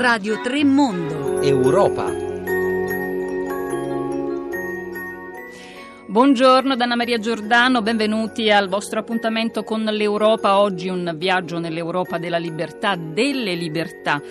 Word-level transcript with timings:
Radio 0.00 0.40
3 0.40 0.64
Mondo. 0.64 1.42
Europa. 1.42 2.10
Buongiorno 6.06 6.74
da 6.74 6.84
Anna 6.84 6.96
Maria 6.96 7.18
Giordano, 7.18 7.82
benvenuti 7.82 8.50
al 8.50 8.70
vostro 8.70 9.00
appuntamento 9.00 9.62
con 9.62 9.82
l'Europa. 9.82 10.58
Oggi 10.58 10.88
un 10.88 11.12
viaggio 11.18 11.58
nell'Europa 11.58 12.16
della 12.16 12.38
libertà, 12.38 12.96
delle 12.96 13.54
libertà. 13.54 14.22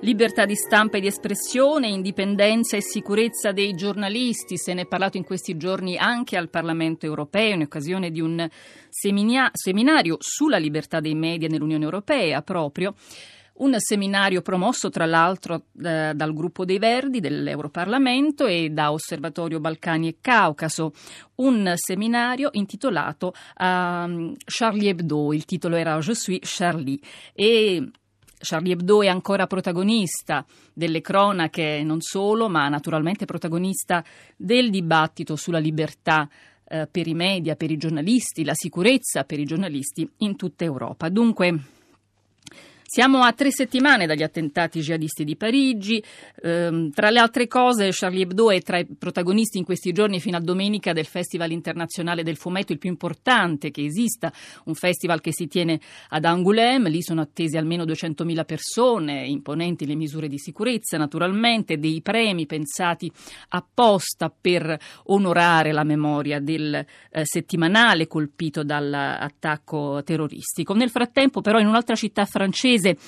Libertà 0.00 0.44
di 0.44 0.56
stampa 0.56 0.96
e 0.96 1.00
di 1.00 1.06
espressione, 1.06 1.86
indipendenza 1.86 2.76
e 2.76 2.82
sicurezza 2.82 3.52
dei 3.52 3.74
giornalisti. 3.74 4.58
Se 4.58 4.74
ne 4.74 4.80
è 4.80 4.86
parlato 4.86 5.18
in 5.18 5.24
questi 5.24 5.56
giorni 5.56 5.96
anche 5.96 6.36
al 6.36 6.50
Parlamento 6.50 7.06
europeo 7.06 7.54
in 7.54 7.62
occasione 7.62 8.10
di 8.10 8.20
un 8.20 8.44
seminario 8.88 10.16
sulla 10.18 10.58
libertà 10.58 10.98
dei 10.98 11.14
media 11.14 11.46
nell'Unione 11.46 11.84
Europea 11.84 12.42
proprio. 12.42 12.96
Un 13.54 13.74
seminario 13.78 14.40
promosso 14.42 14.88
tra 14.88 15.06
l'altro 15.06 15.66
eh, 15.82 16.12
dal 16.14 16.32
gruppo 16.32 16.64
dei 16.64 16.78
Verdi 16.78 17.20
dell'Europarlamento 17.20 18.46
e 18.46 18.70
da 18.70 18.92
Osservatorio 18.92 19.60
Balcani 19.60 20.08
e 20.08 20.16
Caucaso. 20.20 20.92
Un 21.36 21.72
seminario 21.76 22.48
intitolato 22.52 23.28
uh, 23.28 24.34
Charlie 24.44 24.88
Hebdo. 24.88 25.32
Il 25.32 25.44
titolo 25.44 25.76
era 25.76 25.98
Je 25.98 26.14
suis 26.14 26.40
Charlie. 26.42 26.98
E 27.34 27.90
Charlie 28.38 28.72
Hebdo 28.72 29.02
è 29.02 29.08
ancora 29.08 29.46
protagonista 29.46 30.44
delle 30.72 31.00
cronache, 31.00 31.82
non 31.84 32.00
solo, 32.00 32.48
ma 32.48 32.68
naturalmente 32.68 33.24
protagonista 33.24 34.04
del 34.36 34.70
dibattito 34.70 35.36
sulla 35.36 35.58
libertà 35.58 36.28
eh, 36.64 36.88
per 36.90 37.06
i 37.06 37.14
media, 37.14 37.54
per 37.54 37.70
i 37.70 37.76
giornalisti, 37.76 38.44
la 38.44 38.54
sicurezza 38.54 39.24
per 39.24 39.38
i 39.38 39.44
giornalisti 39.44 40.08
in 40.18 40.36
tutta 40.36 40.64
Europa. 40.64 41.08
Dunque, 41.08 41.58
siamo 42.94 43.22
a 43.22 43.32
tre 43.32 43.50
settimane 43.50 44.04
dagli 44.04 44.22
attentati 44.22 44.80
jihadisti 44.80 45.24
di 45.24 45.34
Parigi. 45.34 46.04
Ehm, 46.42 46.90
tra 46.90 47.08
le 47.08 47.20
altre 47.20 47.46
cose, 47.46 47.88
Charlie 47.90 48.24
Hebdo 48.24 48.50
è 48.50 48.60
tra 48.60 48.76
i 48.76 48.84
protagonisti 48.84 49.56
in 49.56 49.64
questi 49.64 49.92
giorni 49.92 50.20
fino 50.20 50.36
a 50.36 50.40
domenica 50.40 50.92
del 50.92 51.06
Festival 51.06 51.52
internazionale 51.52 52.22
del 52.22 52.36
fumetto, 52.36 52.72
il 52.72 52.78
più 52.78 52.90
importante 52.90 53.70
che 53.70 53.82
esista, 53.82 54.30
un 54.66 54.74
festival 54.74 55.22
che 55.22 55.32
si 55.32 55.46
tiene 55.46 55.80
ad 56.10 56.26
Angoulême. 56.26 56.90
Lì 56.90 57.00
sono 57.00 57.22
attesi 57.22 57.56
almeno 57.56 57.84
200.000 57.84 58.44
persone, 58.44 59.26
imponenti 59.26 59.86
le 59.86 59.94
misure 59.94 60.28
di 60.28 60.36
sicurezza, 60.36 60.98
naturalmente, 60.98 61.78
dei 61.78 62.02
premi 62.02 62.44
pensati 62.44 63.10
apposta 63.48 64.30
per 64.38 64.78
onorare 65.04 65.72
la 65.72 65.84
memoria 65.84 66.40
del 66.40 66.74
eh, 66.74 66.86
settimanale 67.24 68.06
colpito 68.06 68.62
dall'attacco 68.62 70.02
terroristico. 70.04 70.74
Nel 70.74 70.90
frattempo, 70.90 71.40
però, 71.40 71.58
in 71.58 71.68
un'altra 71.68 71.94
città 71.94 72.26
francese, 72.26 72.80
inglese. 72.82 72.98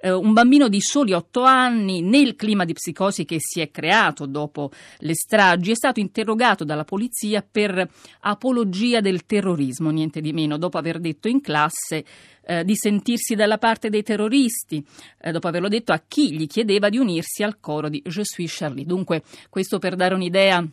Eh, 0.00 0.12
un 0.12 0.32
bambino 0.32 0.68
di 0.68 0.80
soli 0.80 1.12
otto 1.12 1.42
anni, 1.42 2.02
nel 2.02 2.36
clima 2.36 2.64
di 2.64 2.72
psicosi 2.72 3.24
che 3.24 3.38
si 3.40 3.60
è 3.60 3.72
creato 3.72 4.26
dopo 4.26 4.70
le 4.98 5.14
stragi, 5.14 5.72
è 5.72 5.74
stato 5.74 5.98
interrogato 5.98 6.62
dalla 6.62 6.84
polizia 6.84 7.44
per 7.48 7.90
apologia 8.20 9.00
del 9.00 9.26
terrorismo, 9.26 9.90
niente 9.90 10.20
di 10.20 10.32
meno, 10.32 10.56
dopo 10.56 10.78
aver 10.78 11.00
detto 11.00 11.26
in 11.26 11.40
classe 11.40 12.04
eh, 12.46 12.64
di 12.64 12.76
sentirsi 12.76 13.34
dalla 13.34 13.58
parte 13.58 13.90
dei 13.90 14.04
terroristi, 14.04 14.84
eh, 15.20 15.32
dopo 15.32 15.48
averlo 15.48 15.66
detto 15.66 15.90
a 15.90 16.00
chi 16.06 16.32
gli 16.32 16.46
chiedeva 16.46 16.88
di 16.88 16.98
unirsi 16.98 17.42
al 17.42 17.58
coro 17.58 17.88
di 17.88 18.00
Je 18.06 18.24
suis 18.24 18.56
Charlie. 18.56 18.86
Dunque, 18.86 19.24
questo 19.50 19.80
per 19.80 19.96
dare 19.96 20.14
un'idea 20.14 20.64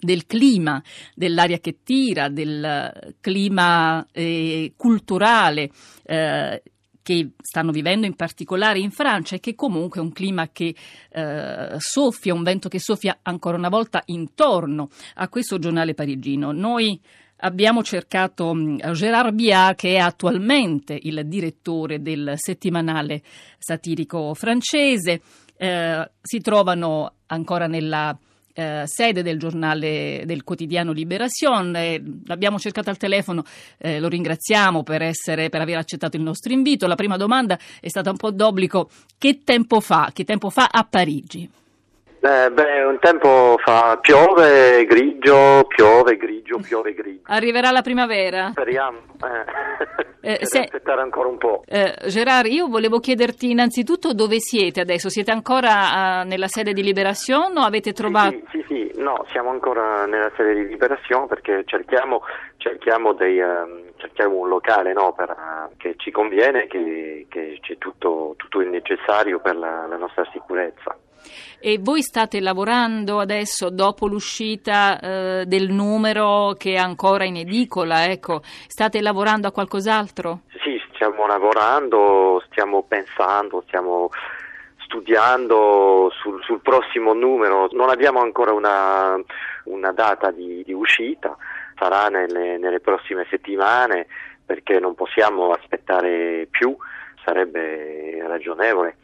del 0.00 0.26
clima, 0.26 0.82
dell'aria 1.14 1.58
che 1.58 1.78
tira, 1.84 2.28
del 2.28 3.14
clima 3.20 4.04
eh, 4.10 4.72
culturale 4.76 5.70
eh, 6.02 6.62
che 7.10 7.30
stanno 7.42 7.72
vivendo 7.72 8.06
in 8.06 8.14
particolare 8.14 8.78
in 8.78 8.92
Francia 8.92 9.34
e 9.34 9.40
che 9.40 9.56
comunque 9.56 10.00
è 10.00 10.02
un 10.02 10.12
clima 10.12 10.50
che 10.50 10.72
eh, 11.10 11.74
soffia, 11.78 12.32
un 12.32 12.44
vento 12.44 12.68
che 12.68 12.78
soffia 12.78 13.18
ancora 13.22 13.56
una 13.56 13.68
volta 13.68 14.00
intorno 14.06 14.88
a 15.14 15.28
questo 15.28 15.58
giornale 15.58 15.94
parigino. 15.94 16.52
Noi 16.52 17.00
abbiamo 17.38 17.82
cercato 17.82 18.54
mm, 18.54 18.76
Gérard 18.92 19.34
Biat, 19.34 19.74
che 19.74 19.94
è 19.94 19.98
attualmente 19.98 20.96
il 21.02 21.26
direttore 21.26 22.00
del 22.00 22.34
settimanale 22.36 23.22
satirico 23.58 24.32
francese. 24.34 25.20
Eh, 25.56 26.10
si 26.22 26.40
trovano 26.40 27.14
ancora 27.26 27.66
nella 27.66 28.16
eh, 28.60 28.86
sede 28.86 29.22
del 29.22 29.38
giornale 29.38 30.22
del 30.26 30.44
quotidiano 30.44 30.92
Liberation. 30.92 31.74
Eh, 31.74 32.02
l'abbiamo 32.26 32.58
cercato 32.58 32.90
al 32.90 32.98
telefono, 32.98 33.44
eh, 33.78 33.98
lo 34.00 34.08
ringraziamo 34.08 34.82
per, 34.82 35.02
essere, 35.02 35.48
per 35.48 35.60
aver 35.62 35.78
accettato 35.78 36.16
il 36.16 36.22
nostro 36.22 36.52
invito. 36.52 36.86
La 36.86 36.94
prima 36.94 37.16
domanda 37.16 37.58
è 37.80 37.88
stata 37.88 38.10
un 38.10 38.16
po' 38.16 38.30
d'obbligo: 38.30 38.90
che 39.18 39.40
tempo 39.42 39.80
fa? 39.80 40.10
Che 40.12 40.24
tempo 40.24 40.50
fa 40.50 40.68
a 40.70 40.84
Parigi? 40.84 41.48
Eh, 42.22 42.50
beh, 42.50 42.84
un 42.84 42.98
tempo 42.98 43.56
fa 43.64 43.98
piove, 43.98 44.84
grigio, 44.84 45.64
piove, 45.66 46.18
grigio, 46.18 46.58
piove, 46.58 46.92
grigio. 46.92 47.22
Arriverà 47.24 47.70
la 47.70 47.80
primavera? 47.80 48.50
Speriamo. 48.50 48.98
Eh. 50.20 50.34
eh, 50.34 50.38
se, 50.44 50.60
aspettare 50.60 51.00
ancora 51.00 51.28
un 51.28 51.38
po'. 51.38 51.62
Eh, 51.66 51.94
Gerard, 52.08 52.46
io 52.46 52.68
volevo 52.68 52.98
chiederti 52.98 53.50
innanzitutto 53.50 54.12
dove 54.12 54.38
siete 54.38 54.82
adesso? 54.82 55.08
Siete 55.08 55.30
ancora 55.30 56.22
uh, 56.22 56.26
nella 56.26 56.46
sede 56.46 56.74
di 56.74 56.82
Liberation 56.82 57.56
o 57.56 57.62
avete 57.62 57.94
trovato... 57.94 58.32
Sì, 58.32 58.44
sì, 58.50 58.64
sì, 58.68 58.92
no, 59.00 59.24
siamo 59.30 59.48
ancora 59.48 60.04
nella 60.04 60.30
sede 60.36 60.54
di 60.54 60.66
Liberation 60.66 61.26
perché 61.26 61.62
cerchiamo, 61.64 62.20
cerchiamo, 62.58 63.14
dei, 63.14 63.40
uh, 63.40 63.94
cerchiamo 63.96 64.36
un 64.36 64.48
locale 64.48 64.92
no, 64.92 65.14
per, 65.14 65.30
uh, 65.30 65.74
che 65.78 65.94
ci 65.96 66.10
conviene, 66.10 66.66
che, 66.66 67.24
che 67.30 67.58
c'è 67.62 67.78
tutto, 67.78 68.34
tutto, 68.36 68.60
il 68.60 68.68
necessario 68.68 69.38
per 69.38 69.56
la, 69.56 69.86
la 69.86 69.96
nostra 69.96 70.28
sicurezza. 70.32 70.94
E 71.60 71.78
voi 71.78 72.02
state 72.02 72.40
lavorando 72.40 73.18
adesso 73.18 73.70
dopo 73.70 74.06
l'uscita 74.06 74.98
eh, 74.98 75.44
del 75.46 75.70
numero 75.70 76.54
che 76.58 76.72
è 76.72 76.76
ancora 76.76 77.24
in 77.24 77.36
edicola, 77.36 78.10
ecco, 78.10 78.40
state 78.42 79.00
lavorando 79.02 79.48
a 79.48 79.52
qualcos'altro? 79.52 80.40
Sì, 80.62 80.80
stiamo 80.94 81.26
lavorando, 81.26 82.42
stiamo 82.50 82.82
pensando, 82.82 83.62
stiamo 83.66 84.10
studiando 84.90 86.10
sul, 86.20 86.42
sul 86.42 86.60
prossimo 86.60 87.12
numero, 87.12 87.68
non 87.72 87.90
abbiamo 87.90 88.20
ancora 88.20 88.52
una, 88.52 89.16
una 89.64 89.92
data 89.92 90.30
di, 90.32 90.64
di, 90.64 90.72
uscita, 90.72 91.36
sarà 91.78 92.08
nelle, 92.08 92.58
nelle 92.58 92.80
prossime 92.80 93.24
settimane 93.30 94.06
perché 94.44 94.80
non 94.80 94.94
possiamo 94.94 95.52
aspettare 95.52 96.48
più, 96.50 96.76
sarebbe 97.22 98.26
ragionevole 98.26 98.96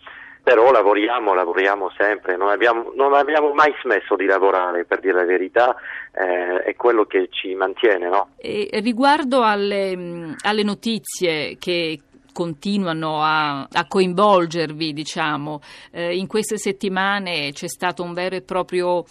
però 0.47 0.71
lavoriamo, 0.71 1.35
lavoriamo 1.35 1.91
sempre, 1.99 2.37
non 2.37 2.51
abbiamo, 2.51 2.93
non 2.95 3.15
abbiamo, 3.15 3.53
mai 3.53 3.75
smesso 3.83 4.15
di 4.15 4.27
lavorare, 4.27 4.85
per 4.85 5.01
dire 5.01 5.15
la 5.15 5.25
verità, 5.25 5.75
eh, 6.13 6.63
è 6.63 6.77
quello 6.77 7.05
che 7.05 7.27
ci 7.33 7.53
mantiene. 7.57 8.09
No? 8.09 8.29
riguardo 8.39 9.43
alle, 9.43 10.37
alle, 10.45 10.63
notizie 10.63 11.57
che 11.59 11.99
continuano 12.33 13.25
a, 13.25 13.63
a 13.63 13.87
coinvolgervi, 13.89 14.93
diciamo, 14.93 15.63
eh, 15.91 16.17
in 16.17 16.29
queste 16.29 16.59
settimane 16.59 17.51
c'è 17.51 17.67
stato 17.67 18.05
un 18.05 18.13
vero 18.13 18.37
e 18.37 18.43
proprio 18.43 19.03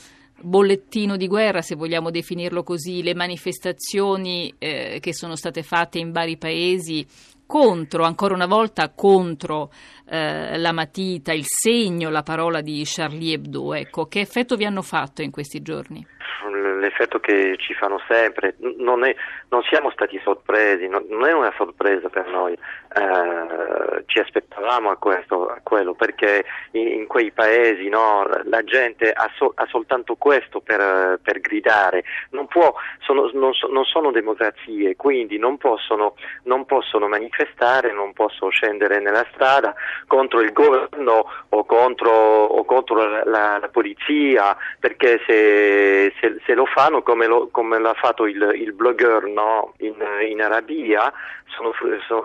bollettino 0.42 1.18
di 1.18 1.28
guerra, 1.28 1.62
se 1.62 1.76
vogliamo 1.76 2.12
definirlo 2.12 2.64
così, 2.64 3.04
le 3.04 3.16
manifestazioni 3.16 4.54
eh, 4.58 5.00
che 5.02 5.14
sono 5.14 5.36
state 5.36 5.64
fatte 5.64 6.00
in 6.00 6.12
vari 6.12 6.38
paesi 6.38 7.06
contro, 7.46 8.04
ancora 8.04 8.34
una 8.34 8.48
volta 8.48 8.90
contro 8.90 9.72
eh, 10.10 10.58
la 10.58 10.72
matita, 10.72 11.32
il 11.32 11.46
segno, 11.46 12.10
la 12.10 12.24
parola 12.24 12.62
di 12.62 12.82
Charlie 12.86 13.34
Hebdo. 13.34 13.74
Ecco, 13.74 14.08
che 14.08 14.20
effetto 14.20 14.56
vi 14.56 14.66
hanno 14.66 14.82
fatto 14.82 15.22
in 15.22 15.32
questi 15.32 15.62
giorni? 15.62 16.06
L'effetto 16.52 17.20
che 17.20 17.56
ci 17.58 17.74
fanno 17.74 18.02
sempre, 18.08 18.56
non, 18.78 19.04
è, 19.06 19.16
non 19.50 19.62
siamo 19.64 19.90
stati 19.92 20.20
sorpresi, 20.24 20.88
non, 20.88 21.06
non, 21.10 21.26
è 21.26 21.34
una 21.34 21.54
sorpresa 21.56 22.10
per 22.10 22.28
noi, 22.28 22.54
eh, 22.54 24.04
ci 24.06 24.20
aspettavamo 24.20 24.90
a 24.90 24.98
questo, 24.98 25.48
a 25.48 25.60
quello, 25.64 25.94
perché 25.94 26.46
in, 26.72 26.88
in 26.88 27.08
quei 27.08 27.32
paesi 27.32 27.88
no, 27.90 28.28
la 28.44 28.64
gente 28.64 29.12
ha, 29.12 29.30
so, 29.36 29.52
ha, 29.56 29.66
soltanto 29.68 30.16
questo 30.16 30.62
per, 30.62 31.20
per 31.22 31.40
gridare, 31.40 32.04
non, 32.32 32.48
può, 32.48 32.74
sono, 33.00 33.30
non, 33.34 33.52
non, 33.70 33.84
sono 33.86 34.12
democrazie, 34.12 34.96
quindi 34.96 35.38
non 35.38 35.58
possono, 35.58 36.16
non 36.44 36.66
possono 36.66 37.08
manifestare, 37.08 37.92
non 37.92 38.14
possono 38.14 38.52
scendere 38.52 39.00
nella 39.00 39.26
strada 39.32 39.74
contro 40.08 40.42
il 40.42 40.52
governo 40.52 41.26
o 41.50 41.66
contro, 41.66 42.12
o 42.12 42.64
contro 42.66 42.96
la, 42.96 43.24
la, 43.26 43.58
la, 43.60 43.70
polizia, 43.70 44.56
perché 44.80 45.22
se, 45.26 46.14
se, 46.20 46.25
se 46.46 46.54
lo 46.54 46.66
fanno 46.66 47.02
come, 47.02 47.28
lo, 47.28 47.50
come 47.52 47.80
l'ha 47.80 47.94
fatto 47.94 48.26
il, 48.26 48.52
il 48.56 48.74
blogger 48.74 49.24
no? 49.26 49.74
in, 49.80 49.96
in, 50.28 50.42
Arabia, 50.42 51.12
sono, 51.46 51.72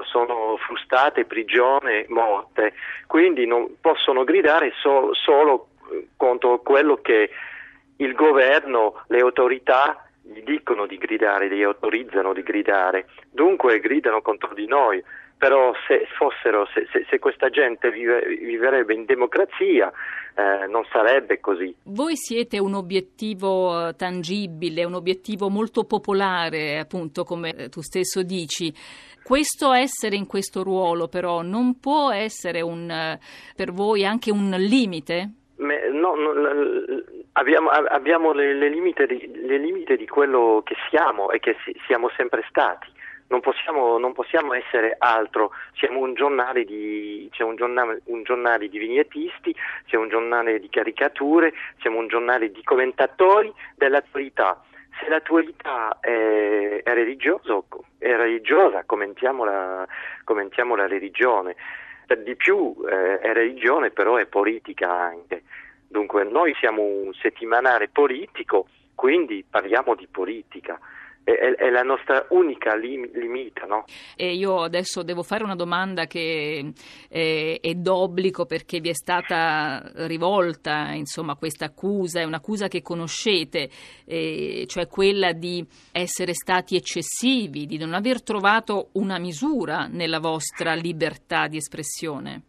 sono, 0.05 0.56
frustate, 0.58 1.25
prigione, 1.25 2.06
morte, 2.08 2.75
quindi 3.06 3.47
non 3.47 3.76
possono 3.81 4.25
gridare 4.25 4.73
so, 4.81 5.12
solo 5.14 5.69
contro 6.17 6.61
quello 6.61 6.97
che 6.97 7.31
il 7.97 8.14
governo, 8.14 9.02
le 9.08 9.20
autorità 9.20 10.05
gli 10.23 10.43
dicono 10.43 10.87
di 10.87 10.96
gridare, 10.96 11.49
li 11.49 11.62
autorizzano 11.62 12.32
di 12.32 12.43
gridare, 12.43 13.06
dunque 13.31 13.81
gridano 13.81 14.23
contro 14.23 14.55
di 14.55 14.67
noi 14.67 15.03
però 15.41 15.73
se 15.89 16.07
fossero, 16.19 16.69
se, 16.75 16.87
se, 16.93 17.07
se 17.09 17.19
questa 17.19 17.49
gente 17.49 17.91
vive, 17.91 18.21
viverebbe 18.27 18.93
in 18.93 19.07
democrazia 19.07 19.91
eh, 20.35 20.67
non 20.67 20.85
sarebbe 20.93 21.41
così. 21.41 21.75
Voi 21.85 22.15
siete 22.15 22.59
un 22.59 22.75
obiettivo 22.75 23.89
eh, 23.89 23.97
tangibile, 23.97 24.85
un 24.85 24.93
obiettivo 24.93 25.49
molto 25.49 25.85
popolare, 25.85 26.79
appunto, 26.79 27.25
come 27.25 27.55
eh, 27.55 27.69
tu 27.71 27.81
stesso 27.81 28.23
dici. 28.23 28.71
Questo 29.23 29.73
essere 29.73 30.15
in 30.15 30.27
questo 30.27 30.63
ruolo 30.63 31.09
però 31.09 31.41
non 31.41 31.81
può 31.81 32.13
essere 32.13 32.61
un, 32.61 32.91
eh, 32.91 33.19
per 33.57 33.73
voi 33.73 34.05
anche 34.05 34.31
un 34.31 34.51
limite? 34.59 35.31
No, 35.57 36.15
no, 36.17 36.33
abbiamo, 37.33 37.71
abbiamo 37.71 38.33
le, 38.33 38.55
le, 38.55 38.69
limite 38.69 39.07
di, 39.07 39.31
le 39.47 39.57
limite 39.57 39.97
di 39.97 40.07
quello 40.07 40.61
che 40.67 40.75
siamo 40.91 41.31
e 41.31 41.39
che 41.39 41.57
siamo 41.87 42.11
sempre 42.15 42.45
stati 42.51 42.99
non 43.31 43.41
possiamo, 43.41 43.97
non 43.99 44.12
possiamo, 44.12 44.55
essere 44.55 44.97
altro, 44.99 45.53
siamo 45.75 46.00
un 46.00 46.15
giornale, 46.15 46.65
di, 46.65 47.29
c'è 47.31 47.44
un 47.44 47.55
giornale, 47.55 48.03
un 48.06 48.25
giornale 48.25 48.69
di 48.69 48.79
vignettisti, 48.79 49.55
c'è 49.87 49.97
un 49.97 50.09
giornale 50.09 50.59
di 50.59 50.69
caricature, 50.69 51.53
siamo 51.81 51.99
un 51.99 52.09
giornale 52.09 52.50
di 52.50 52.62
commentatori 52.62 53.53
dell'attualità. 53.77 54.62
Se 55.00 55.09
l'attualità 55.09 55.99
è, 56.00 56.82
è, 56.82 56.93
religioso, 56.93 57.67
è 57.99 58.15
religiosa, 58.17 58.85
commentiamo 58.85 59.44
la 59.44 60.87
religione. 60.88 61.55
Per 62.06 62.23
di 62.25 62.35
più 62.35 62.75
eh, 62.88 63.21
è 63.21 63.32
religione, 63.32 63.91
però 63.91 64.17
è 64.17 64.27
politica 64.27 64.91
anche. 64.91 65.44
Dunque 65.87 66.25
noi 66.25 66.53
siamo 66.59 66.82
un 66.82 67.12
settimanale 67.15 67.88
politico, 67.88 68.67
quindi 68.97 69.44
parliamo 69.49 69.94
di 69.94 70.09
politica 70.11 70.79
è, 71.25 71.32
è 71.32 71.70
la 71.70 71.82
nostra 71.82 72.26
unica 72.31 72.75
lim- 72.75 73.11
limita. 73.14 73.67
No? 73.67 73.84
E 74.17 74.34
io 74.34 74.62
adesso 74.62 75.02
devo 75.02 75.22
fare 75.22 75.44
una 75.44 75.55
domanda 75.55 76.06
che 76.06 76.72
è, 77.08 77.58
è 77.61 77.75
d'obbligo 77.75 78.46
perché 78.46 78.81
vi 78.81 78.90
è 78.90 78.94
stata 78.94 79.90
rivolta 80.06 80.93
insomma, 80.93 81.37
questa 81.37 81.67
accusa, 81.67 82.20
è 82.20 82.25
un'accusa 82.25 82.69
che 82.69 82.82
conoscete, 82.82 83.69
eh, 84.05 84.64
cioè 84.67 84.87
quella 84.87 85.32
di 85.32 85.64
essere 85.93 86.34
stati 86.34 86.76
eccessivi, 86.76 87.67
di 87.67 87.78
non 87.78 87.94
aver 87.94 88.22
trovato 88.22 88.88
una 88.93 89.19
misura 89.19 89.87
nella 89.87 90.19
vostra 90.19 90.75
libertà 90.75 91.46
di 91.46 91.56
espressione 91.56 92.43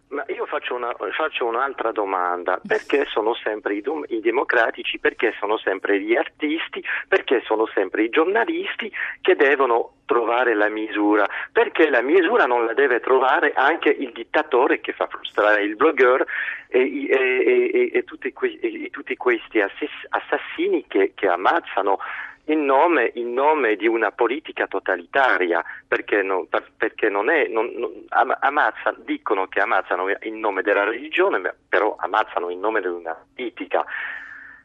faccio, 0.51 0.75
una, 0.75 0.93
faccio, 1.11 1.45
un'altra 1.45 1.93
domanda. 1.93 2.59
Perché 2.67 3.05
sono 3.05 3.33
sempre 3.35 3.75
i, 3.75 3.83
i, 4.07 4.19
democratici, 4.19 4.99
perché 4.99 5.33
sono 5.39 5.57
sempre 5.57 6.01
gli 6.01 6.15
artisti, 6.15 6.83
perché 7.07 7.41
sono 7.45 7.65
sempre 7.73 8.03
i 8.03 8.09
giornalisti 8.09 8.91
che 9.21 9.35
devono 9.35 9.93
trovare 10.05 10.53
la 10.53 10.67
misura? 10.67 11.25
Perché 11.53 11.89
la 11.89 12.01
misura 12.01 12.45
non 12.45 12.65
la 12.65 12.73
deve 12.73 12.99
trovare 12.99 13.53
anche 13.55 13.89
il 13.89 14.11
dittatore 14.11 14.81
che 14.81 14.91
fa 14.91 15.07
frustrare 15.07 15.63
il 15.63 15.77
blogger 15.77 16.25
e, 16.67 17.07
e, 17.07 17.71
e, 17.73 17.91
e 17.93 18.03
tutti, 18.03 18.33
que, 18.33 18.89
tutti, 18.91 19.15
questi 19.15 19.61
assassini 19.61 20.85
che, 20.87 21.13
che 21.15 21.27
ammazzano 21.27 21.99
in 22.51 22.65
nome, 22.65 23.11
in 23.15 23.33
nome, 23.33 23.75
di 23.75 23.87
una 23.87 24.11
politica 24.11 24.67
totalitaria, 24.67 25.63
perché, 25.87 26.21
non, 26.21 26.47
perché 26.77 27.09
non 27.09 27.29
è, 27.29 27.47
non, 27.47 27.71
non, 27.75 28.05
amazza, 28.39 28.93
dicono 28.97 29.47
che 29.47 29.61
ammazzano 29.61 30.07
in 30.23 30.39
nome 30.39 30.61
della 30.61 30.83
religione, 30.83 31.41
però 31.67 31.95
ammazzano 31.97 32.49
in 32.49 32.59
nome 32.59 32.81
di 32.81 32.87
una 32.87 33.17
politica. 33.35 33.85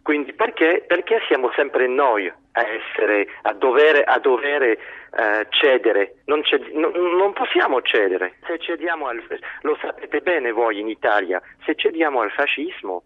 Quindi 0.03 0.33
perché, 0.35 0.85
perché 0.87 1.21
siamo 1.27 1.51
sempre 1.57 1.89
noi 1.89 2.29
a, 2.29 2.63
essere, 2.63 3.27
a 3.43 3.53
dovere, 3.53 4.05
a 4.05 4.21
dovere 4.21 4.79
uh, 5.11 5.47
cedere? 5.49 6.19
Non, 6.27 6.45
ced- 6.45 6.71
non, 6.73 7.33
possiamo 7.33 7.83
cedere. 7.83 8.37
Se 8.47 8.59
cediamo 8.59 9.09
al, 9.09 9.21
lo 9.63 9.77
sapete 9.81 10.21
bene 10.21 10.53
voi 10.53 10.79
in 10.79 10.89
Italia, 10.89 11.43
se 11.65 11.75
cediamo 11.75 12.21
al 12.21 12.31
fascismo 12.31 13.03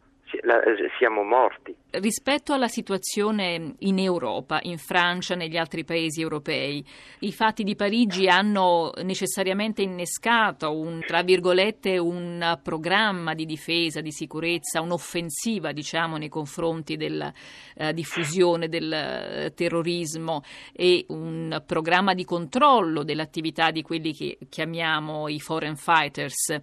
siamo 0.98 1.22
morti. 1.22 1.74
Rispetto 1.92 2.52
alla 2.52 2.68
situazione 2.68 3.74
in 3.78 3.98
Europa, 3.98 4.60
in 4.62 4.78
Francia, 4.78 5.34
negli 5.34 5.56
altri 5.56 5.84
paesi 5.84 6.20
europei, 6.20 6.84
i 7.20 7.32
fatti 7.32 7.64
di 7.64 7.74
Parigi 7.74 8.28
hanno 8.28 8.92
necessariamente 9.02 9.82
innescato 9.82 10.78
un, 10.78 11.00
tra 11.04 11.22
virgolette, 11.22 11.98
un 11.98 12.58
programma 12.62 13.34
di 13.34 13.44
difesa, 13.44 14.00
di 14.00 14.12
sicurezza, 14.12 14.80
un'offensiva, 14.80 15.72
diciamo, 15.72 16.16
nei 16.16 16.28
confronti 16.28 16.96
della 16.96 17.32
uh, 17.74 17.90
diffusione 17.92 18.68
del 18.68 19.46
uh, 19.48 19.54
terrorismo 19.54 20.42
e 20.72 21.04
un 21.08 21.60
programma 21.66 22.14
di 22.14 22.24
controllo 22.24 23.02
dell'attività 23.02 23.72
di 23.72 23.82
quelli 23.82 24.14
che 24.14 24.38
chiamiamo 24.48 25.26
i 25.26 25.40
foreign 25.40 25.74
fighters. 25.74 26.56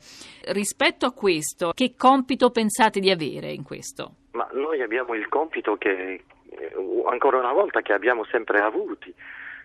Rispetto 0.45 1.05
a 1.05 1.11
questo, 1.11 1.71
che 1.73 1.95
compito 1.97 2.49
pensate 2.49 3.01
di 3.01 3.09
avere 3.09 3.56
in 3.57 3.63
questo? 3.63 4.11
Ma 4.31 4.47
noi 4.53 4.81
abbiamo 4.81 5.13
il 5.13 5.27
compito 5.27 5.77
che, 5.77 6.23
eh, 6.49 6.73
ancora 7.09 7.37
una 7.37 7.51
volta, 7.51 7.81
che 7.81 7.93
abbiamo 7.93 8.23
sempre 8.25 8.59
avuto. 8.59 9.07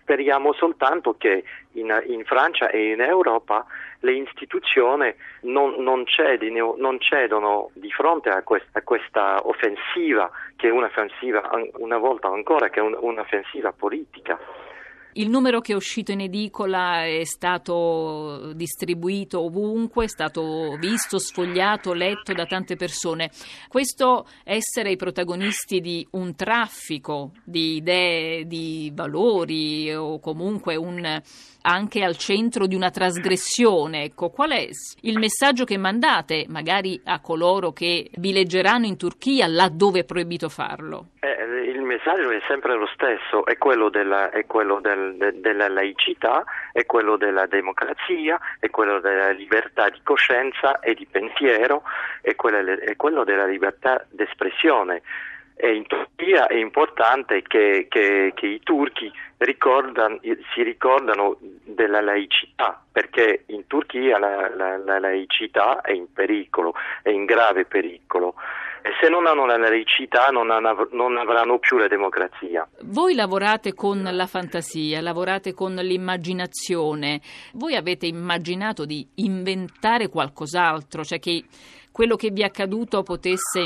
Speriamo 0.03 0.53
soltanto 0.53 1.15
che 1.17 1.45
in, 1.73 2.03
in, 2.09 2.25
Francia 2.25 2.69
e 2.71 2.91
in 2.91 3.01
Europa 3.01 3.65
le 4.01 4.15
istituzioni 4.15 5.15
non, 5.43 5.77
non, 5.79 6.05
cedino, 6.07 6.75
non 6.77 6.99
cedono 6.99 7.71
di 7.75 7.91
fronte 7.93 8.29
a, 8.29 8.43
quest, 8.43 8.67
a, 8.73 8.83
questa 8.83 9.47
offensiva, 9.47 10.29
che 10.57 10.67
è 10.69 10.71
un'offensiva, 10.73 11.51
una 11.75 11.99
volta 11.99 12.27
ancora, 12.27 12.69
che 12.69 12.81
è 12.81 12.83
un, 12.83 12.97
un'offensiva 12.99 13.73
politica. 13.73 14.37
Il 15.15 15.29
numero 15.29 15.61
che 15.61 15.73
è 15.73 15.77
uscito 15.77 16.11
in 16.11 16.21
edicola 16.21 17.05
è 17.05 17.25
stato 17.25 18.53
distribuito 18.55 19.43
ovunque, 19.43 20.05
è 20.05 20.09
stato 20.09 20.77
visto, 20.79 21.19
sfogliato, 21.19 21.93
letto 21.93 22.33
da 22.33 22.47
tante 22.47 22.77
persone. 22.77 23.31
Questo 23.69 24.27
essere 24.43 24.93
i 24.93 24.97
protagonisti 24.97 25.81
di 25.81 26.07
un 26.13 26.35
traffico 26.35 27.33
di 27.45 27.77
idee, 27.77 28.47
di 28.47 28.91
valori 28.95 29.95
o 29.95 30.19
comunque 30.19 30.77
un, 30.77 31.21
anche 31.63 32.03
al 32.03 32.17
centro 32.17 32.67
di 32.67 32.75
una 32.75 32.91
trasgressione, 32.91 34.05
ecco, 34.05 34.31
qual 34.31 34.53
è 34.53 34.67
il 35.03 35.19
messaggio 35.19 35.65
che 35.65 35.77
mandate 35.77 36.47
magari 36.49 36.99
a 37.05 37.21
coloro 37.21 37.73
che 37.73 38.11
vi 38.17 38.33
leggeranno 38.33 38.87
in 38.87 38.97
Turchia 38.97 39.47
laddove 39.47 40.01
è 40.01 40.05
proibito 40.05 40.49
farlo? 40.49 41.09
Eh, 41.21 41.32
messaggio 42.03 42.31
è 42.31 42.43
sempre 42.49 42.75
lo 42.75 42.87
stesso, 42.87 43.45
è 43.45 43.57
quello 43.59 43.89
della, 43.89 44.31
è 44.31 44.45
quello 44.47 44.81
del, 44.81 45.15
de, 45.17 45.41
della 45.41 45.69
laicità, 45.69 46.45
è 46.73 46.85
quello 46.85 47.17
della 47.17 47.47
democrazia, 47.47 48.41
è 48.59 48.69
quello 48.71 48.99
della 48.99 49.31
libertà 49.31 49.89
di 49.89 50.01
coscienza 50.03 50.81
e 50.81 50.95
di 50.95 51.07
pensiero, 51.07 51.83
è, 52.21 52.35
quella, 52.35 52.73
è 52.75 52.97
quello 52.97 53.23
della 53.25 53.47
libertà 53.47 54.05
d'espressione. 54.11 55.03
E 55.55 55.75
in 55.75 55.87
Turchia 55.87 56.47
è 56.47 56.55
importante 56.55 57.43
che, 57.43 57.87
che, 57.89 58.33
che 58.35 58.47
i 58.47 58.61
turchi 58.65 59.13
ricordan, 59.37 60.19
si 60.53 60.63
ricordano 60.63 61.37
della 61.41 62.01
laicità, 62.01 62.83
perché 62.91 63.45
in 63.47 63.67
Turchia 63.69 64.19
la, 64.19 64.51
la, 64.57 64.77
la 64.79 64.99
laicità 64.99 65.81
è 65.83 65.93
in 65.93 66.13
pericolo, 66.13 66.75
è 67.03 67.11
in 67.11 67.27
grave 67.27 67.65
pericolo. 67.65 68.35
E 68.85 68.91
se 69.01 69.09
non 69.09 69.27
hanno 69.27 69.47
la 69.47 69.57
laicità 69.57 70.27
non, 70.29 70.51
hanno, 70.51 70.89
non, 70.91 71.17
avranno 71.17 71.59
più 71.61 71.77
la 71.79 71.87
democrazia. 71.87 72.69
Voi 72.83 73.15
lavorate 73.15 73.75
con 73.75 74.03
la 74.03 74.27
fantasia, 74.27 75.01
lavorate 75.01 75.55
con 75.55 75.75
l'immaginazione. 75.75 77.21
Voi 77.53 77.77
avete 77.77 78.07
immaginato 78.07 78.85
di 78.85 79.07
inventare 79.17 80.09
qualcos'altro, 80.09 81.05
cioè 81.05 81.21
che 81.21 81.45
quello 81.93 82.17
che 82.17 82.31
vi 82.31 82.41
è 82.41 82.47
accaduto 82.47 83.03
potesse 83.03 83.61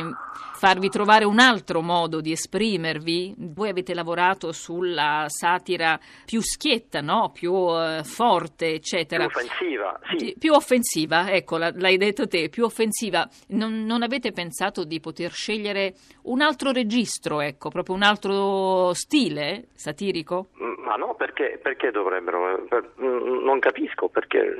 farvi 0.56 0.88
trovare 0.88 1.24
un 1.24 1.38
altro 1.38 1.80
modo 1.80 2.20
di 2.20 2.32
esprimervi? 2.32 3.34
Voi 3.38 3.68
avete 3.68 3.94
lavorato 3.94 4.52
sulla 4.52 5.24
satira 5.28 5.98
più 6.24 6.40
schietta, 6.40 7.00
no? 7.00 7.30
più 7.32 7.52
uh, 7.52 8.02
forte, 8.02 8.74
eccetera. 8.74 9.26
Più 9.26 9.38
offensiva, 9.38 10.00
sì. 10.16 10.36
Più 10.38 10.52
offensiva, 10.52 11.30
ecco, 11.30 11.56
l'hai 11.56 11.96
detto 11.96 12.26
te, 12.26 12.48
più 12.48 12.64
offensiva. 12.64 13.28
Non, 13.48 13.84
non, 13.84 14.02
avete 14.02 14.32
pensato 14.32 14.84
di 14.84 15.00
poter 15.00 15.30
scegliere 15.30 15.94
un 16.22 16.40
altro 16.40 16.72
registro, 16.72 17.40
ecco, 17.40 17.70
proprio 17.70 17.94
un 17.94 18.02
altro 18.02 18.92
stile 18.94 19.68
satirico? 19.74 20.48
Ma 20.86 20.94
no, 20.96 21.14
perché, 21.14 21.58
perché 21.62 21.90
dovrebbero? 21.90 22.66
Non 22.96 23.58
capisco, 23.58 24.08
perché 24.08 24.58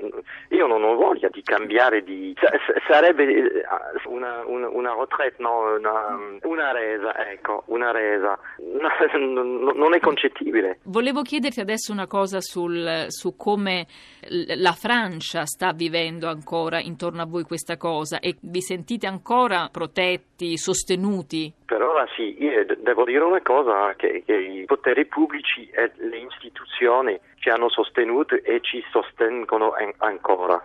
io 0.49 0.67
non 0.67 0.83
ho 0.83 0.95
voglia 0.95 1.29
di 1.29 1.43
cambiare 1.43 2.03
di... 2.03 2.35
Sarebbe 2.89 3.25
eh, 3.25 3.56
una, 4.07 4.45
una, 4.47 4.69
una 4.69 4.95
retraite, 4.95 5.37
no? 5.43 5.75
una, 5.77 6.39
una 6.43 6.73
resa, 6.73 7.31
ecco, 7.31 7.65
una 7.67 7.91
resa. 7.91 8.39
No, 8.59 9.73
non 9.75 9.95
è 9.95 10.01
concettibile. 10.01 10.79
Volevo 10.85 11.23
chiederti 11.23 11.61
adesso 11.61 11.93
una 11.93 12.07
cosa 12.07 12.41
sul, 12.41 13.07
su 13.09 13.37
come 13.37 13.87
la 14.29 14.73
Francia 14.73 15.45
sta 15.45 15.73
vivendo 15.73 16.29
ancora 16.29 16.81
intorno 16.81 17.23
a 17.23 17.27
voi 17.27 17.45
questa 17.45 17.77
cosa 17.77 18.21
e 18.21 18.37
vi 18.41 18.61
sentite 18.61 19.07
ancora 19.07 19.69
protetti, 19.71 20.57
sostenuti? 20.57 21.53
Per 21.65 21.83
ora 21.83 22.07
sì, 22.17 22.43
io 22.43 22.65
devo 22.79 23.05
dire 23.05 23.25
una 23.25 23.43
cosa, 23.43 23.95
che, 23.97 24.23
che 24.25 24.35
i 24.35 24.65
poteri 24.65 25.07
pubblici 25.07 25.69
e 25.71 25.93
le 25.97 26.19
istituzioni 26.19 27.19
ci 27.39 27.49
hanno 27.49 27.69
sostenuto 27.69 28.35
e 28.35 28.61
ci 28.61 28.83
sostengono 28.91 29.75
ancora. 29.99 30.63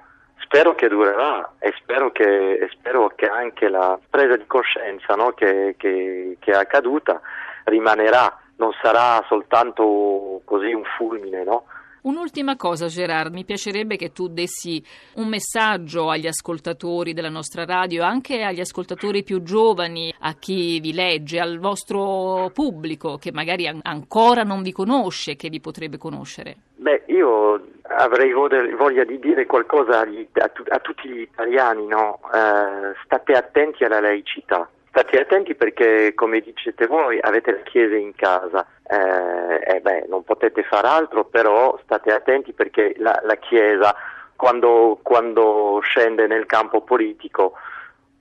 Spero 0.53 0.75
che 0.75 0.89
durerà 0.89 1.53
e 1.59 1.73
spero 1.79 2.11
che, 2.11 2.55
e 2.55 2.67
spero 2.73 3.13
che 3.15 3.25
anche 3.25 3.69
la 3.69 3.97
presa 4.09 4.35
di 4.35 4.45
coscienza 4.47 5.15
no, 5.15 5.31
che, 5.31 5.75
che, 5.77 6.35
che, 6.39 6.51
è 6.51 6.55
accaduta 6.55 7.21
rimanerà, 7.63 8.37
non 8.57 8.73
sarà 8.81 9.23
soltanto 9.29 10.41
così 10.43 10.73
un 10.73 10.83
fulmine, 10.97 11.45
no? 11.45 11.63
Un'ultima 12.01 12.57
cosa 12.57 12.87
Gerard, 12.87 13.33
mi 13.33 13.45
piacerebbe 13.45 13.95
che 13.95 14.11
tu 14.11 14.27
dessi 14.27 14.83
un 15.15 15.29
messaggio 15.29 16.09
agli 16.09 16.27
ascoltatori 16.27 17.13
della 17.13 17.29
nostra 17.29 17.63
radio, 17.63 18.03
anche 18.03 18.43
agli 18.43 18.59
ascoltatori 18.59 19.23
più 19.23 19.43
giovani, 19.43 20.13
a 20.19 20.33
chi 20.33 20.81
vi 20.81 20.91
legge, 20.91 21.39
al 21.39 21.59
vostro 21.59 22.51
pubblico 22.53 23.15
che 23.15 23.31
magari 23.31 23.67
ancora 23.83 24.43
non 24.43 24.63
vi 24.63 24.73
conosce, 24.73 25.37
che 25.37 25.47
vi 25.47 25.61
potrebbe 25.61 25.97
conoscere. 25.97 26.57
Beh, 26.81 27.03
io 27.09 27.61
avrei 27.83 28.31
voglia 28.31 29.03
di 29.03 29.19
dire 29.19 29.45
qualcosa 29.45 29.99
a, 29.99 30.51
a 30.69 30.79
tutti 30.79 31.09
gli 31.09 31.19
italiani, 31.19 31.85
no? 31.85 32.19
eh, 32.33 32.95
state 33.03 33.33
attenti 33.33 33.83
alla 33.83 33.99
laicità. 33.99 34.67
State 34.89 35.19
attenti 35.19 35.53
perché, 35.53 36.15
come 36.15 36.39
dicete 36.39 36.87
voi, 36.87 37.19
avete 37.21 37.51
la 37.51 37.61
Chiesa 37.61 37.95
in 37.95 38.15
casa. 38.15 38.65
Eh, 38.87 39.75
eh 39.75 39.79
beh, 39.79 40.07
non 40.09 40.23
potete 40.23 40.63
fare 40.63 40.87
altro, 40.87 41.23
però 41.25 41.79
state 41.83 42.11
attenti 42.11 42.51
perché 42.51 42.95
la, 42.97 43.19
la 43.25 43.35
Chiesa, 43.35 43.95
quando, 44.35 44.97
quando, 45.03 45.81
scende 45.83 46.25
nel 46.25 46.47
campo 46.47 46.81
politico, 46.81 47.53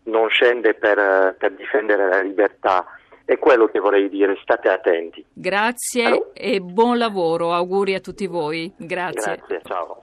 non 0.02 0.28
scende 0.28 0.74
per, 0.74 1.34
per, 1.38 1.52
difendere 1.52 2.08
la 2.08 2.20
libertà. 2.20 2.86
È 3.30 3.38
quello 3.38 3.66
che 3.66 3.78
vorrei 3.78 4.08
dire, 4.08 4.36
state 4.42 4.68
attenti. 4.68 5.24
Grazie 5.32 6.04
allora? 6.04 6.30
e 6.32 6.58
buon 6.58 6.98
lavoro, 6.98 7.52
auguri 7.52 7.94
a 7.94 8.00
tutti 8.00 8.26
voi. 8.26 8.72
Grazie. 8.76 9.36
Grazie, 9.36 9.60
ciao. 9.62 10.02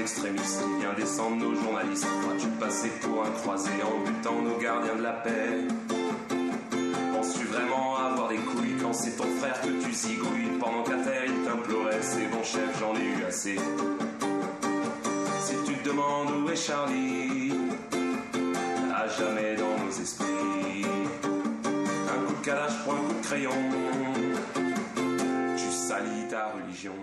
extrémistes 0.00 0.62
qui 0.62 0.80
vient 0.80 0.94
descendre 0.94 1.36
nos 1.36 1.54
journalistes. 1.54 2.06
Crois-tu 2.22 2.48
passer 2.58 2.90
pour 3.02 3.22
un 3.22 3.30
croisé 3.30 3.70
en 3.84 4.04
butant 4.04 4.42
nos 4.42 4.56
gardiens 4.56 4.96
de 4.96 5.02
la 5.02 5.12
paix 5.12 5.68
Penses-tu 7.12 7.44
vraiment 7.44 7.96
avoir 7.96 8.28
des 8.28 8.38
couilles 8.38 8.76
quand 8.80 8.92
c'est 8.92 9.16
ton 9.16 9.28
frère 9.38 9.60
que 9.60 9.68
tu 9.84 9.92
zigouilles 9.92 10.58
pendant 10.58 10.82
qu'à 10.82 10.96
terre 10.96 11.26
il 11.26 11.44
t'implorait 11.44 12.00
C'est 12.00 12.26
bon 12.30 12.42
chef, 12.42 12.80
j'en 12.80 12.94
ai 12.96 13.20
eu 13.20 13.24
assez. 13.24 13.56
Si 15.40 15.54
tu 15.64 15.74
te 15.74 15.88
demandes 15.88 16.42
où 16.42 16.50
est 16.50 16.56
Charlie, 16.56 17.52
jamais 19.08 19.56
dans 19.56 19.84
nos 19.84 19.90
esprits. 19.90 20.84
Un 21.24 22.26
coup 22.26 22.34
de 22.40 22.44
calage 22.44 22.84
pour 22.84 22.94
un 22.94 22.96
coup 22.96 23.14
de 23.20 23.26
crayon, 23.26 23.50
tu 25.56 25.70
salis 25.70 26.28
ta 26.30 26.52
religion. 26.52 26.94